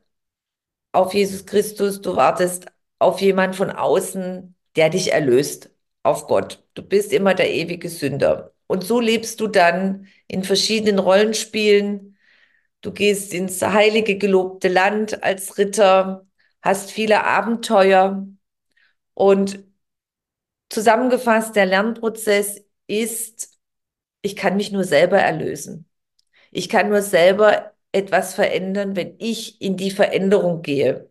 auf 0.92 1.14
Jesus 1.14 1.46
Christus, 1.46 2.00
du 2.00 2.16
wartest 2.16 2.66
auf 2.98 3.20
jemand 3.20 3.56
von 3.56 3.70
außen, 3.70 4.56
der 4.76 4.90
dich 4.90 5.12
erlöst, 5.12 5.70
auf 6.06 6.26
Gott. 6.26 6.64
Du 6.74 6.82
bist 6.82 7.12
immer 7.12 7.34
der 7.34 7.52
ewige 7.52 7.88
Sünder. 7.88 8.52
Und 8.66 8.84
so 8.84 9.00
lebst 9.00 9.40
du 9.40 9.46
dann 9.48 10.08
in 10.28 10.44
verschiedenen 10.44 10.98
Rollenspielen. 10.98 12.16
Du 12.80 12.92
gehst 12.92 13.34
ins 13.34 13.62
heilige, 13.62 14.18
gelobte 14.18 14.68
Land 14.68 15.22
als 15.22 15.58
Ritter, 15.58 16.26
hast 16.62 16.90
viele 16.90 17.24
Abenteuer 17.24 18.26
und 19.14 19.64
zusammengefasst, 20.68 21.56
der 21.56 21.66
Lernprozess 21.66 22.64
ist, 22.86 23.58
ich 24.22 24.36
kann 24.36 24.56
mich 24.56 24.72
nur 24.72 24.84
selber 24.84 25.18
erlösen. 25.18 25.88
Ich 26.50 26.68
kann 26.68 26.88
nur 26.88 27.02
selber 27.02 27.72
etwas 27.92 28.34
verändern, 28.34 28.96
wenn 28.96 29.16
ich 29.18 29.60
in 29.60 29.76
die 29.76 29.90
Veränderung 29.90 30.62
gehe. 30.62 31.10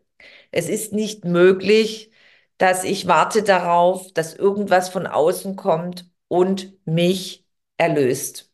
Es 0.52 0.70
ist 0.70 0.94
nicht 0.94 1.26
möglich, 1.26 2.12
dass 2.58 2.84
ich 2.84 3.08
warte 3.08 3.44
darauf, 3.44 4.12
dass 4.14 4.34
irgendwas 4.36 4.90
von 4.90 5.08
außen 5.08 5.56
kommt 5.56 6.10
und 6.28 6.74
mich 6.88 7.46
erlöst. 7.78 8.52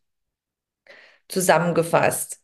Zusammengefasst, 1.28 2.42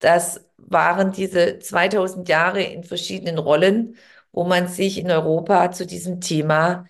das 0.00 0.44
waren 0.58 1.12
diese 1.12 1.58
2000 1.60 2.28
Jahre 2.28 2.62
in 2.62 2.84
verschiedenen 2.84 3.38
Rollen, 3.38 3.96
wo 4.32 4.44
man 4.44 4.68
sich 4.68 4.98
in 4.98 5.10
Europa 5.10 5.72
zu 5.72 5.86
diesem 5.86 6.20
Thema 6.20 6.86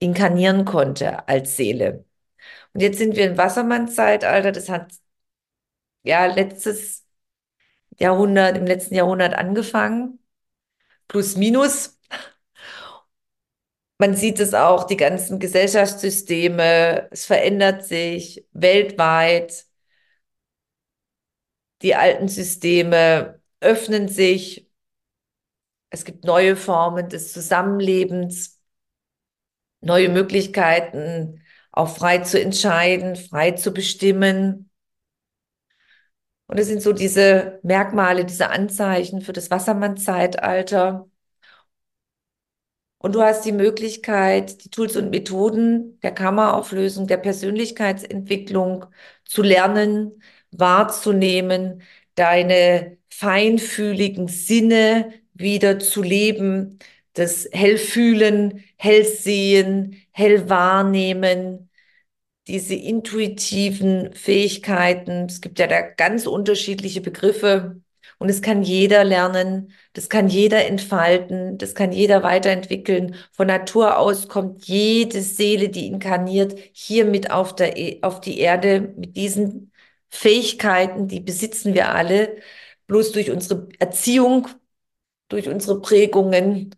inkarnieren 0.00 0.64
konnte 0.66 1.28
als 1.28 1.56
Seele. 1.56 2.04
Und 2.74 2.82
jetzt 2.82 2.98
sind 2.98 3.16
wir 3.16 3.26
im 3.26 3.38
Wassermann-Zeitalter. 3.38 4.52
Das 4.52 4.68
hat 4.70 4.92
ja 6.02 6.26
letztes 6.26 7.04
Jahrhundert, 7.98 8.56
im 8.56 8.66
letzten 8.66 8.94
Jahrhundert 8.94 9.34
angefangen. 9.34 10.18
Plus, 11.08 11.36
minus. 11.36 11.98
Man 14.02 14.16
sieht 14.16 14.40
es 14.40 14.52
auch, 14.52 14.82
die 14.82 14.96
ganzen 14.96 15.38
Gesellschaftssysteme, 15.38 17.08
es 17.12 17.24
verändert 17.24 17.84
sich 17.84 18.44
weltweit. 18.52 19.66
Die 21.82 21.94
alten 21.94 22.26
Systeme 22.26 23.40
öffnen 23.60 24.08
sich. 24.08 24.68
Es 25.90 26.04
gibt 26.04 26.24
neue 26.24 26.56
Formen 26.56 27.10
des 27.10 27.32
Zusammenlebens 27.32 28.60
neue 29.82 30.08
Möglichkeiten, 30.08 31.40
auch 31.70 31.96
frei 31.96 32.18
zu 32.18 32.40
entscheiden, 32.40 33.14
frei 33.14 33.52
zu 33.52 33.72
bestimmen. 33.72 34.68
Und 36.46 36.58
es 36.58 36.66
sind 36.66 36.82
so 36.82 36.92
diese 36.92 37.60
Merkmale, 37.62 38.24
diese 38.24 38.50
Anzeichen 38.50 39.20
für 39.20 39.32
das 39.32 39.52
Wassermann-Zeitalter. 39.52 41.08
Und 43.02 43.14
du 43.14 43.22
hast 43.22 43.44
die 43.44 43.52
Möglichkeit, 43.52 44.64
die 44.64 44.70
Tools 44.70 44.96
und 44.96 45.10
Methoden 45.10 45.98
der 46.02 46.12
Kammerauflösung, 46.12 47.06
der 47.08 47.16
Persönlichkeitsentwicklung 47.18 48.86
zu 49.24 49.42
lernen, 49.42 50.22
wahrzunehmen, 50.52 51.82
deine 52.14 52.98
feinfühligen 53.10 54.28
Sinne 54.28 55.12
wieder 55.34 55.78
zu 55.80 56.02
leben, 56.02 56.78
das 57.14 57.48
Hellfühlen, 57.52 58.64
Hellsehen, 58.76 59.96
Hellwahrnehmen, 60.12 61.70
diese 62.48 62.74
intuitiven 62.74 64.12
Fähigkeiten. 64.14 65.26
Es 65.26 65.40
gibt 65.40 65.58
ja 65.58 65.66
da 65.66 65.80
ganz 65.82 66.26
unterschiedliche 66.26 67.00
Begriffe 67.00 67.82
und 68.22 68.28
es 68.28 68.40
kann 68.42 68.62
jeder 68.62 69.04
lernen, 69.04 69.72
das 69.94 70.08
kann 70.08 70.28
jeder 70.28 70.64
entfalten, 70.66 71.58
das 71.58 71.74
kann 71.74 71.92
jeder 71.92 72.22
weiterentwickeln. 72.22 73.16
Von 73.32 73.48
Natur 73.48 73.98
aus 73.98 74.28
kommt 74.28 74.64
jede 74.66 75.22
Seele, 75.22 75.68
die 75.68 75.86
inkarniert, 75.88 76.54
hier 76.72 77.04
mit 77.04 77.30
auf, 77.32 77.54
der, 77.56 77.76
e, 77.76 77.98
auf 78.02 78.20
die 78.20 78.38
Erde 78.38 78.80
mit 78.96 79.16
diesen 79.16 79.72
Fähigkeiten, 80.10 81.08
die 81.08 81.20
besitzen 81.20 81.74
wir 81.74 81.90
alle, 81.94 82.36
bloß 82.86 83.12
durch 83.12 83.30
unsere 83.30 83.68
Erziehung, 83.80 84.48
durch 85.28 85.48
unsere 85.48 85.80
Prägungen 85.80 86.74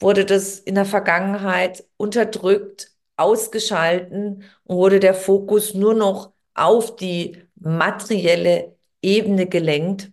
wurde 0.00 0.24
das 0.24 0.58
in 0.60 0.74
der 0.76 0.84
Vergangenheit 0.84 1.84
unterdrückt, 1.96 2.92
ausgeschalten 3.16 4.44
und 4.64 4.76
wurde 4.76 5.00
der 5.00 5.14
Fokus 5.14 5.74
nur 5.74 5.94
noch 5.94 6.32
auf 6.54 6.96
die 6.96 7.38
materielle 7.56 8.76
Ebene 9.02 9.46
gelenkt. 9.48 10.12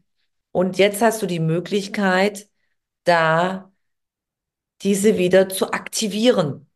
Und 0.52 0.78
jetzt 0.78 1.02
hast 1.02 1.22
du 1.22 1.26
die 1.28 1.40
Möglichkeit, 1.40 2.50
da 3.04 3.72
diese 4.82 5.18
wieder 5.18 5.48
zu 5.50 5.72
aktivieren. 5.72 6.68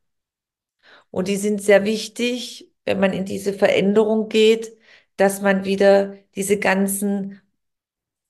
Und 1.11 1.27
die 1.27 1.37
sind 1.37 1.61
sehr 1.61 1.85
wichtig, 1.85 2.71
wenn 2.85 2.99
man 2.99 3.13
in 3.13 3.25
diese 3.25 3.53
Veränderung 3.53 4.29
geht, 4.29 4.77
dass 5.17 5.41
man 5.41 5.65
wieder 5.65 6.17
diese 6.35 6.59
ganzen 6.59 7.41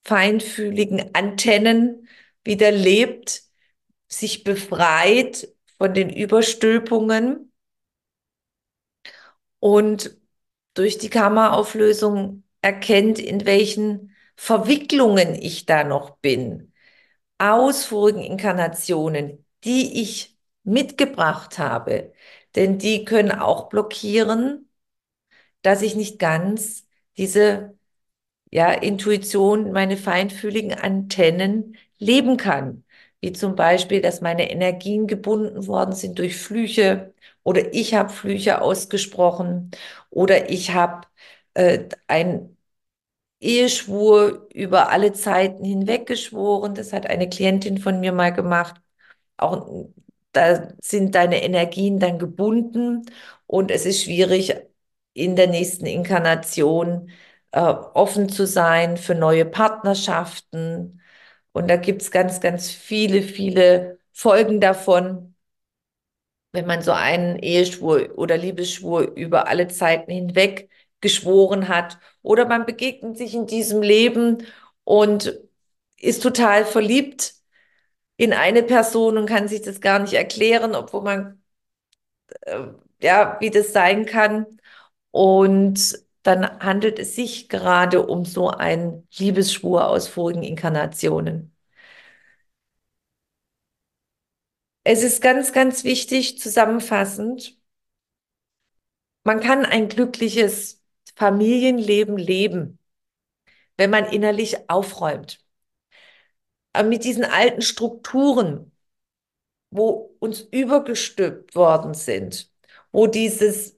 feinfühligen 0.04 1.14
Antennen 1.16 2.08
wieder 2.44 2.72
lebt, 2.72 3.44
sich 4.08 4.44
befreit 4.44 5.50
von 5.78 5.94
den 5.94 6.10
Überstülpungen 6.10 7.52
und 9.60 10.18
durch 10.74 10.98
die 10.98 11.10
Kammerauflösung 11.10 12.44
erkennt, 12.62 13.20
in 13.20 13.46
welchen 13.46 14.15
Verwicklungen 14.36 15.36
ich 15.36 15.66
da 15.66 15.84
noch 15.84 16.18
bin. 16.18 16.74
Aus 17.38 17.86
vorigen 17.86 18.22
Inkarnationen, 18.22 19.46
die 19.64 20.02
ich 20.02 20.38
mitgebracht 20.64 21.60
habe, 21.60 22.14
denn 22.56 22.78
die 22.80 23.06
können 23.06 23.32
auch 23.32 23.70
blockieren, 23.70 24.70
dass 25.62 25.82
ich 25.82 25.96
nicht 25.96 26.20
ganz 26.20 26.88
diese 27.18 27.78
ja, 28.52 28.72
Intuition, 28.72 29.72
meine 29.72 29.98
feinfühligen 29.98 30.74
Antennen 30.74 31.78
leben 32.00 32.38
kann. 32.38 32.84
Wie 33.22 33.34
zum 33.34 33.56
Beispiel, 33.56 34.02
dass 34.02 34.22
meine 34.22 34.52
Energien 34.52 35.08
gebunden 35.08 35.68
worden 35.68 35.96
sind 35.96 36.20
durch 36.20 36.38
Flüche 36.38 37.14
oder 37.44 37.74
ich 37.74 37.94
habe 37.96 38.10
Flüche 38.12 38.62
ausgesprochen 38.62 39.72
oder 40.10 40.50
ich 40.50 40.74
habe 40.74 41.08
äh, 41.54 41.86
ein 42.08 42.55
Eheschwur 43.46 44.48
über 44.54 44.90
alle 44.90 45.14
Zeiten 45.14 45.64
hinweg 45.66 46.08
geschworen. 46.08 46.76
Das 46.76 46.94
hat 46.94 47.08
eine 47.08 47.30
Klientin 47.30 47.78
von 47.78 48.00
mir 48.00 48.12
mal 48.14 48.34
gemacht. 48.34 48.82
Auch 49.38 49.88
da 50.34 50.70
sind 50.82 51.16
deine 51.16 51.44
Energien 51.44 52.00
dann 52.00 52.20
gebunden 52.20 53.06
und 53.48 53.72
es 53.72 53.86
ist 53.86 54.04
schwierig, 54.04 54.56
in 55.14 55.36
der 55.36 55.48
nächsten 55.48 55.86
Inkarnation 55.86 57.10
äh, 57.52 57.60
offen 57.62 58.30
zu 58.30 58.46
sein 58.48 58.98
für 58.98 59.16
neue 59.16 59.46
Partnerschaften. 59.46 61.02
Und 61.54 61.70
da 61.70 61.78
gibt 61.78 62.02
es 62.02 62.12
ganz, 62.12 62.42
ganz 62.42 62.72
viele, 62.72 63.22
viele 63.22 64.00
Folgen 64.14 64.60
davon, 64.62 65.36
wenn 66.52 66.66
man 66.68 66.82
so 66.82 66.92
einen 66.92 67.38
Eheschwur 67.40 68.18
oder 68.18 68.38
Liebesschwur 68.38 69.02
über 69.16 69.48
alle 69.48 69.68
Zeiten 69.68 70.12
hinweg 70.12 70.70
geschworen 71.02 71.68
hat. 71.68 72.00
Oder 72.26 72.48
man 72.48 72.66
begegnet 72.66 73.18
sich 73.18 73.36
in 73.36 73.48
diesem 73.48 73.82
Leben 73.82 74.46
und 74.84 75.40
ist 76.00 76.24
total 76.24 76.66
verliebt 76.66 77.36
in 78.18 78.34
eine 78.34 78.64
Person 78.64 79.18
und 79.18 79.28
kann 79.28 79.48
sich 79.48 79.62
das 79.64 79.82
gar 79.82 80.00
nicht 80.00 80.14
erklären, 80.14 80.76
obwohl 80.76 81.04
man, 81.04 81.44
äh, 82.42 82.68
ja, 83.02 83.38
wie 83.40 83.50
das 83.50 83.74
sein 83.74 84.06
kann. 84.06 84.46
Und 85.12 86.00
dann 86.24 86.60
handelt 86.60 87.00
es 87.00 87.16
sich 87.16 87.50
gerade 87.50 88.06
um 88.08 88.26
so 88.26 88.50
einen 88.50 89.08
Liebesschwur 89.18 89.88
aus 89.88 90.08
vorigen 90.08 90.44
Inkarnationen. 90.44 91.56
Es 94.86 95.04
ist 95.04 95.22
ganz, 95.22 95.52
ganz 95.52 95.84
wichtig, 95.84 96.40
zusammenfassend, 96.40 97.58
man 99.26 99.40
kann 99.42 99.66
ein 99.66 99.90
glückliches 99.90 100.82
Familienleben 101.16 102.18
leben, 102.18 102.80
wenn 103.78 103.90
man 103.90 104.06
innerlich 104.06 104.70
aufräumt. 104.70 105.40
Aber 106.74 106.88
mit 106.90 107.04
diesen 107.04 107.24
alten 107.24 107.62
Strukturen, 107.62 108.72
wo 109.72 110.16
uns 110.20 110.42
übergestülpt 110.42 111.56
worden 111.56 111.94
sind, 111.94 112.52
wo 112.92 113.08
dieses 113.08 113.78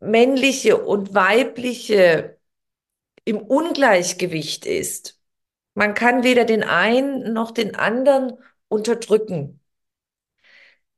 männliche 0.00 0.84
und 0.84 1.14
weibliche 1.14 2.38
im 3.24 3.38
Ungleichgewicht 3.38 4.66
ist. 4.66 5.20
Man 5.74 5.94
kann 5.94 6.24
weder 6.24 6.44
den 6.44 6.62
einen 6.62 7.32
noch 7.32 7.50
den 7.50 7.74
anderen 7.74 8.38
unterdrücken. 8.68 9.60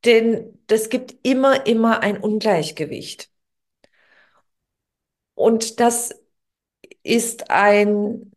Denn 0.05 0.59
das 0.67 0.89
gibt 0.89 1.15
immer, 1.23 1.65
immer 1.65 2.01
ein 2.01 2.17
Ungleichgewicht. 2.17 3.31
Und 5.37 5.79
das 5.79 6.15
ist 7.03 7.51
ein 7.51 8.31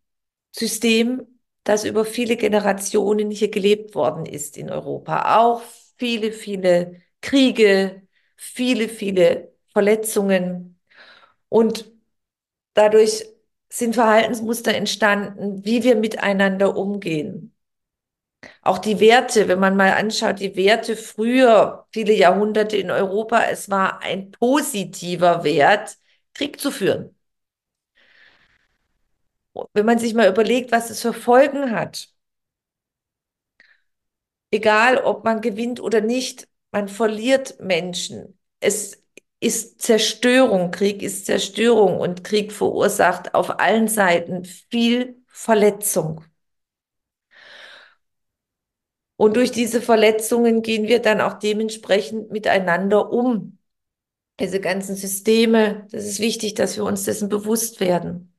System, 0.55 1.39
das 1.63 1.85
über 1.85 2.05
viele 2.05 2.37
Generationen 2.37 3.31
hier 3.31 3.49
gelebt 3.49 3.95
worden 3.95 4.25
ist 4.25 4.57
in 4.57 4.69
Europa. 4.71 5.39
Auch 5.39 5.63
viele, 5.97 6.31
viele 6.31 7.01
Kriege, 7.21 8.03
viele, 8.37 8.89
viele 8.89 9.53
Verletzungen. 9.73 10.79
Und 11.49 11.91
dadurch 12.75 13.25
sind 13.69 13.95
Verhaltensmuster 13.95 14.75
entstanden, 14.75 15.65
wie 15.65 15.83
wir 15.83 15.95
miteinander 15.95 16.77
umgehen. 16.77 17.55
Auch 18.63 18.79
die 18.79 18.99
Werte, 18.99 19.47
wenn 19.47 19.59
man 19.59 19.75
mal 19.77 19.93
anschaut, 19.93 20.39
die 20.39 20.55
Werte 20.55 20.95
früher, 20.95 21.87
viele 21.91 22.13
Jahrhunderte 22.13 22.77
in 22.77 22.91
Europa, 22.91 23.43
es 23.45 23.69
war 23.69 24.01
ein 24.01 24.31
positiver 24.31 25.43
Wert, 25.43 25.97
Krieg 26.33 26.59
zu 26.59 26.71
führen. 26.71 27.15
Wenn 29.73 29.85
man 29.85 29.97
sich 29.99 30.13
mal 30.13 30.27
überlegt, 30.29 30.71
was 30.73 30.89
es 30.89 31.01
für 31.01 31.13
Folgen 31.13 31.71
hat, 31.71 32.09
egal 34.51 34.97
ob 34.97 35.23
man 35.23 35.41
gewinnt 35.41 35.79
oder 35.79 36.01
nicht, 36.01 36.47
man 36.71 36.87
verliert 36.87 37.59
Menschen. 37.59 38.37
Es 38.59 39.03
ist 39.39 39.81
Zerstörung, 39.81 40.71
Krieg 40.71 41.01
ist 41.01 41.25
Zerstörung 41.25 41.99
und 41.99 42.23
Krieg 42.23 42.51
verursacht 42.51 43.33
auf 43.33 43.59
allen 43.59 43.87
Seiten 43.87 44.45
viel 44.45 45.17
Verletzung. 45.27 46.23
Und 49.15 49.37
durch 49.37 49.51
diese 49.53 49.81
Verletzungen 49.81 50.61
gehen 50.63 50.85
wir 50.87 51.01
dann 51.01 51.21
auch 51.21 51.33
dementsprechend 51.39 52.29
miteinander 52.31 53.11
um. 53.13 53.57
Diese 54.41 54.59
ganzen 54.59 54.95
Systeme, 54.95 55.87
das 55.91 56.05
ist 56.05 56.19
wichtig, 56.19 56.55
dass 56.55 56.75
wir 56.77 56.83
uns 56.83 57.03
dessen 57.05 57.29
bewusst 57.29 57.79
werden. 57.79 58.33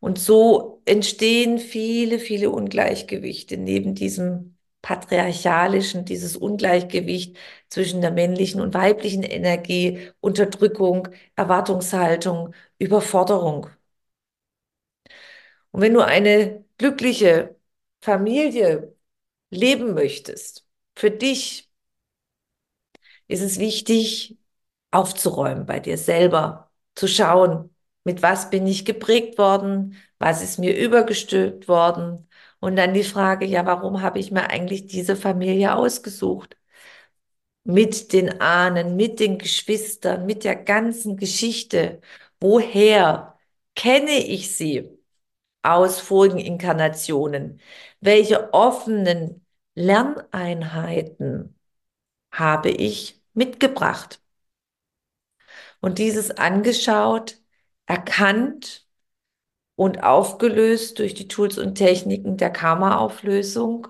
Und 0.00 0.18
so 0.18 0.82
entstehen 0.86 1.58
viele, 1.58 2.18
viele 2.20 2.50
Ungleichgewichte 2.50 3.56
neben 3.58 3.94
diesem 3.94 4.56
patriarchalischen, 4.82 6.04
dieses 6.06 6.36
Ungleichgewicht 6.36 7.36
zwischen 7.68 8.00
der 8.02 8.12
männlichen 8.12 8.60
und 8.60 8.74
weiblichen 8.74 9.22
Energie, 9.24 10.10
Unterdrückung, 10.20 11.08
Erwartungshaltung, 11.36 12.54
Überforderung. 12.78 13.68
Und 15.72 15.80
wenn 15.82 15.94
du 15.94 16.00
eine 16.04 16.64
glückliche 16.78 17.56
Familie 18.00 18.94
leben 19.50 19.94
möchtest, 19.94 20.66
für 20.96 21.10
dich 21.10 21.70
ist 23.28 23.40
es 23.42 23.58
wichtig, 23.58 24.36
aufzuräumen 24.90 25.66
bei 25.66 25.80
dir 25.80 25.98
selber, 25.98 26.70
zu 26.94 27.06
schauen, 27.08 27.74
mit 28.04 28.22
was 28.22 28.50
bin 28.50 28.66
ich 28.66 28.84
geprägt 28.84 29.38
worden, 29.38 29.96
was 30.18 30.42
ist 30.42 30.58
mir 30.58 30.76
übergestülpt 30.78 31.68
worden. 31.68 32.28
Und 32.60 32.76
dann 32.76 32.94
die 32.94 33.04
Frage, 33.04 33.46
ja, 33.46 33.64
warum 33.66 34.02
habe 34.02 34.18
ich 34.18 34.30
mir 34.32 34.50
eigentlich 34.50 34.86
diese 34.86 35.16
Familie 35.16 35.74
ausgesucht? 35.74 36.56
Mit 37.64 38.12
den 38.12 38.40
Ahnen, 38.40 38.96
mit 38.96 39.20
den 39.20 39.38
Geschwistern, 39.38 40.26
mit 40.26 40.44
der 40.44 40.56
ganzen 40.56 41.16
Geschichte. 41.16 42.00
Woher 42.40 43.38
kenne 43.74 44.12
ich 44.26 44.56
sie 44.56 44.88
aus 45.62 46.00
vorigen 46.00 46.38
Inkarnationen? 46.38 47.60
Welche 48.00 48.52
offenen 48.54 49.46
Lerneinheiten 49.74 51.58
habe 52.32 52.70
ich 52.70 53.22
mitgebracht? 53.34 54.20
Und 55.80 55.98
dieses 55.98 56.30
angeschaut, 56.30 57.38
erkannt 57.86 58.86
und 59.76 60.02
aufgelöst 60.04 60.98
durch 61.00 61.14
die 61.14 61.28
Tools 61.28 61.58
und 61.58 61.76
Techniken 61.76 62.36
der 62.38 62.50
Karma-Auflösung, 62.50 63.88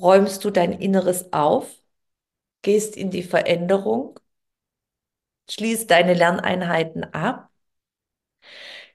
räumst 0.00 0.44
du 0.44 0.50
dein 0.50 0.72
Inneres 0.72 1.32
auf, 1.32 1.82
gehst 2.62 2.96
in 2.96 3.10
die 3.12 3.22
Veränderung, 3.24 4.18
schließt 5.50 5.90
deine 5.90 6.12
Lerneinheiten 6.14 7.04
ab, 7.14 7.50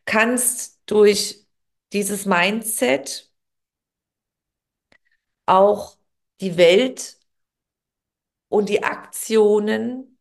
kannst 0.05 0.81
durch 0.85 1.45
dieses 1.93 2.25
Mindset 2.25 3.29
auch 5.45 5.97
die 6.41 6.55
Welt 6.57 7.18
und 8.49 8.69
die 8.69 8.83
Aktionen 8.83 10.17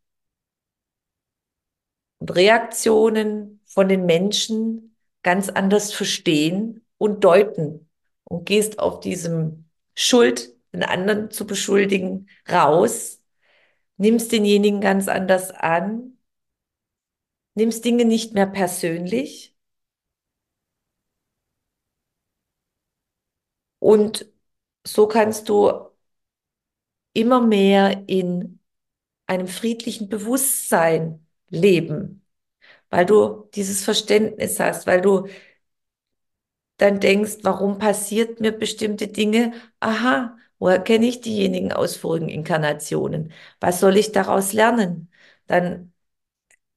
und 2.18 2.34
Reaktionen 2.34 3.60
von 3.66 3.88
den 3.88 4.06
Menschen 4.06 4.96
ganz 5.22 5.48
anders 5.48 5.92
verstehen 5.92 6.86
und 6.98 7.24
deuten. 7.24 7.88
Und 8.24 8.44
gehst 8.46 8.78
auf 8.78 9.00
diesem 9.00 9.68
Schuld, 9.94 10.54
den 10.72 10.82
anderen 10.82 11.30
zu 11.30 11.46
beschuldigen, 11.46 12.28
raus, 12.50 13.22
nimmst 13.96 14.32
denjenigen 14.32 14.80
ganz 14.80 15.08
anders 15.08 15.50
an, 15.50 16.18
nimmst 17.54 17.84
Dinge 17.84 18.04
nicht 18.04 18.34
mehr 18.34 18.46
persönlich. 18.46 19.54
Und 23.80 24.26
so 24.84 25.06
kannst 25.08 25.48
du 25.48 25.87
immer 27.18 27.40
mehr 27.46 28.04
in 28.08 28.60
einem 29.26 29.48
friedlichen 29.48 30.08
Bewusstsein 30.10 31.26
leben, 31.50 32.24
weil 32.90 33.06
du 33.06 33.48
dieses 33.54 33.84
Verständnis 33.84 34.60
hast, 34.60 34.86
weil 34.86 35.02
du 35.02 35.28
dann 36.76 37.00
denkst, 37.00 37.38
warum 37.42 37.78
passiert 37.78 38.40
mir 38.40 38.52
bestimmte 38.52 39.08
Dinge? 39.08 39.52
Aha, 39.80 40.36
woher 40.58 40.78
kenne 40.80 41.06
ich 41.06 41.20
diejenigen 41.20 41.72
aus 41.72 41.96
vorigen 41.96 42.28
Inkarnationen? 42.28 43.32
Was 43.60 43.80
soll 43.80 43.96
ich 43.96 44.12
daraus 44.12 44.52
lernen? 44.52 45.10
Dann 45.46 45.92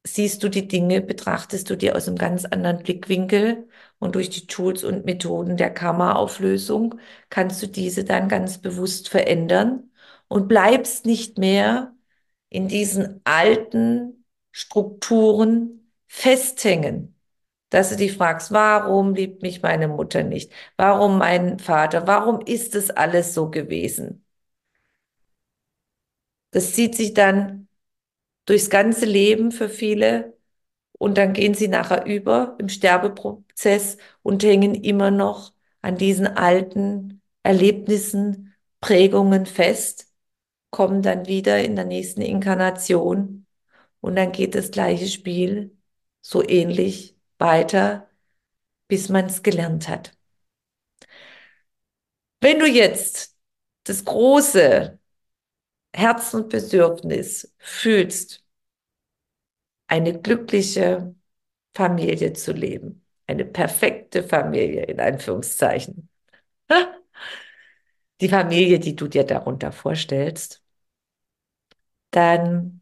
siehst 0.05 0.43
du 0.43 0.49
die 0.49 0.67
Dinge, 0.69 1.01
betrachtest 1.01 1.69
du 1.71 1.77
die 1.77 1.93
aus 1.93 2.07
einem 2.09 2.17
ganz 2.19 2.45
anderen 2.45 2.79
Blickwinkel 2.83 3.69
und 3.99 4.15
durch 4.15 4.31
die 4.31 4.47
Tools 4.47 4.83
und 4.85 5.05
Methoden 5.05 5.57
der 5.57 5.71
Karma-Auflösung 5.73 6.95
kannst 7.31 7.63
du 7.63 7.67
diese 7.67 8.05
dann 8.05 8.29
ganz 8.29 8.59
bewusst 8.59 9.09
verändern 9.09 9.90
und 10.31 10.47
bleibst 10.47 11.05
nicht 11.05 11.37
mehr 11.37 11.93
in 12.49 12.67
diesen 12.67 13.21
alten 13.25 14.25
Strukturen 14.51 15.91
festhängen 16.07 17.15
dass 17.69 17.89
du 17.89 17.95
dich 17.95 18.17
fragst, 18.17 18.51
warum 18.51 19.15
liebt 19.15 19.41
mich 19.43 19.61
meine 19.61 19.87
Mutter 19.87 20.23
nicht? 20.23 20.51
Warum 20.77 21.17
mein 21.17 21.57
Vater? 21.59 22.05
Warum 22.05 22.41
ist 22.41 22.75
es 22.75 22.91
alles 22.91 23.33
so 23.33 23.49
gewesen? 23.49 24.25
Das 26.51 26.73
zieht 26.73 26.95
sich 26.95 27.13
dann 27.13 27.67
durchs 28.45 28.69
ganze 28.69 29.05
Leben 29.05 29.51
für 29.51 29.69
viele 29.69 30.37
und 30.93 31.17
dann 31.17 31.33
gehen 31.33 31.53
sie 31.53 31.69
nachher 31.69 32.05
über 32.05 32.55
im 32.59 32.69
Sterbeprozess 32.69 33.97
und 34.23 34.43
hängen 34.43 34.75
immer 34.75 35.11
noch 35.11 35.53
an 35.81 35.97
diesen 35.97 36.27
alten 36.27 37.21
Erlebnissen, 37.43 38.53
Prägungen 38.81 39.45
fest, 39.45 40.10
kommen 40.71 41.01
dann 41.03 41.27
wieder 41.27 41.63
in 41.63 41.75
der 41.75 41.85
nächsten 41.85 42.21
Inkarnation 42.21 43.45
und 44.01 44.15
dann 44.15 44.31
geht 44.31 44.55
das 44.55 44.71
gleiche 44.71 45.07
Spiel 45.07 45.77
so 46.21 46.47
ähnlich 46.47 47.17
weiter, 47.39 48.09
bis 48.87 49.09
man 49.09 49.25
es 49.27 49.43
gelernt 49.43 49.89
hat. 49.89 50.13
Wenn 52.39 52.59
du 52.59 52.67
jetzt 52.67 53.35
das 53.83 54.03
große 54.05 54.99
Herzensbedürfnis 55.93 57.53
fühlst, 57.57 58.43
eine 59.87 60.19
glückliche 60.21 61.15
Familie 61.75 62.33
zu 62.33 62.53
leben, 62.53 63.05
eine 63.27 63.45
perfekte 63.45 64.23
Familie 64.23 64.85
in 64.85 64.99
Anführungszeichen, 64.99 66.09
die 68.21 68.29
Familie, 68.29 68.79
die 68.79 68.95
du 68.95 69.07
dir 69.07 69.23
darunter 69.25 69.71
vorstellst, 69.71 70.60
dann 72.11 72.81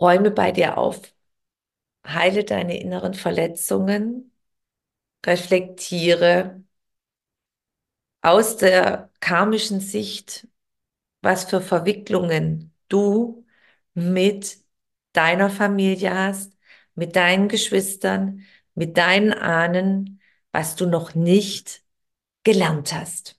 räume 0.00 0.30
bei 0.30 0.52
dir 0.52 0.78
auf, 0.78 1.00
heile 2.06 2.44
deine 2.44 2.78
inneren 2.80 3.14
Verletzungen, 3.14 4.32
reflektiere 5.26 6.62
aus 8.22 8.56
der 8.56 9.10
karmischen 9.20 9.80
Sicht, 9.80 10.48
was 11.22 11.44
für 11.44 11.60
Verwicklungen 11.60 12.74
du 12.88 13.46
mit 13.94 14.58
deiner 15.12 15.50
Familie 15.50 16.14
hast, 16.14 16.54
mit 16.94 17.16
deinen 17.16 17.48
Geschwistern, 17.48 18.42
mit 18.74 18.96
deinen 18.98 19.32
Ahnen, 19.34 20.20
was 20.52 20.76
du 20.76 20.86
noch 20.86 21.14
nicht 21.14 21.84
gelernt 22.44 22.94
hast. 22.94 23.38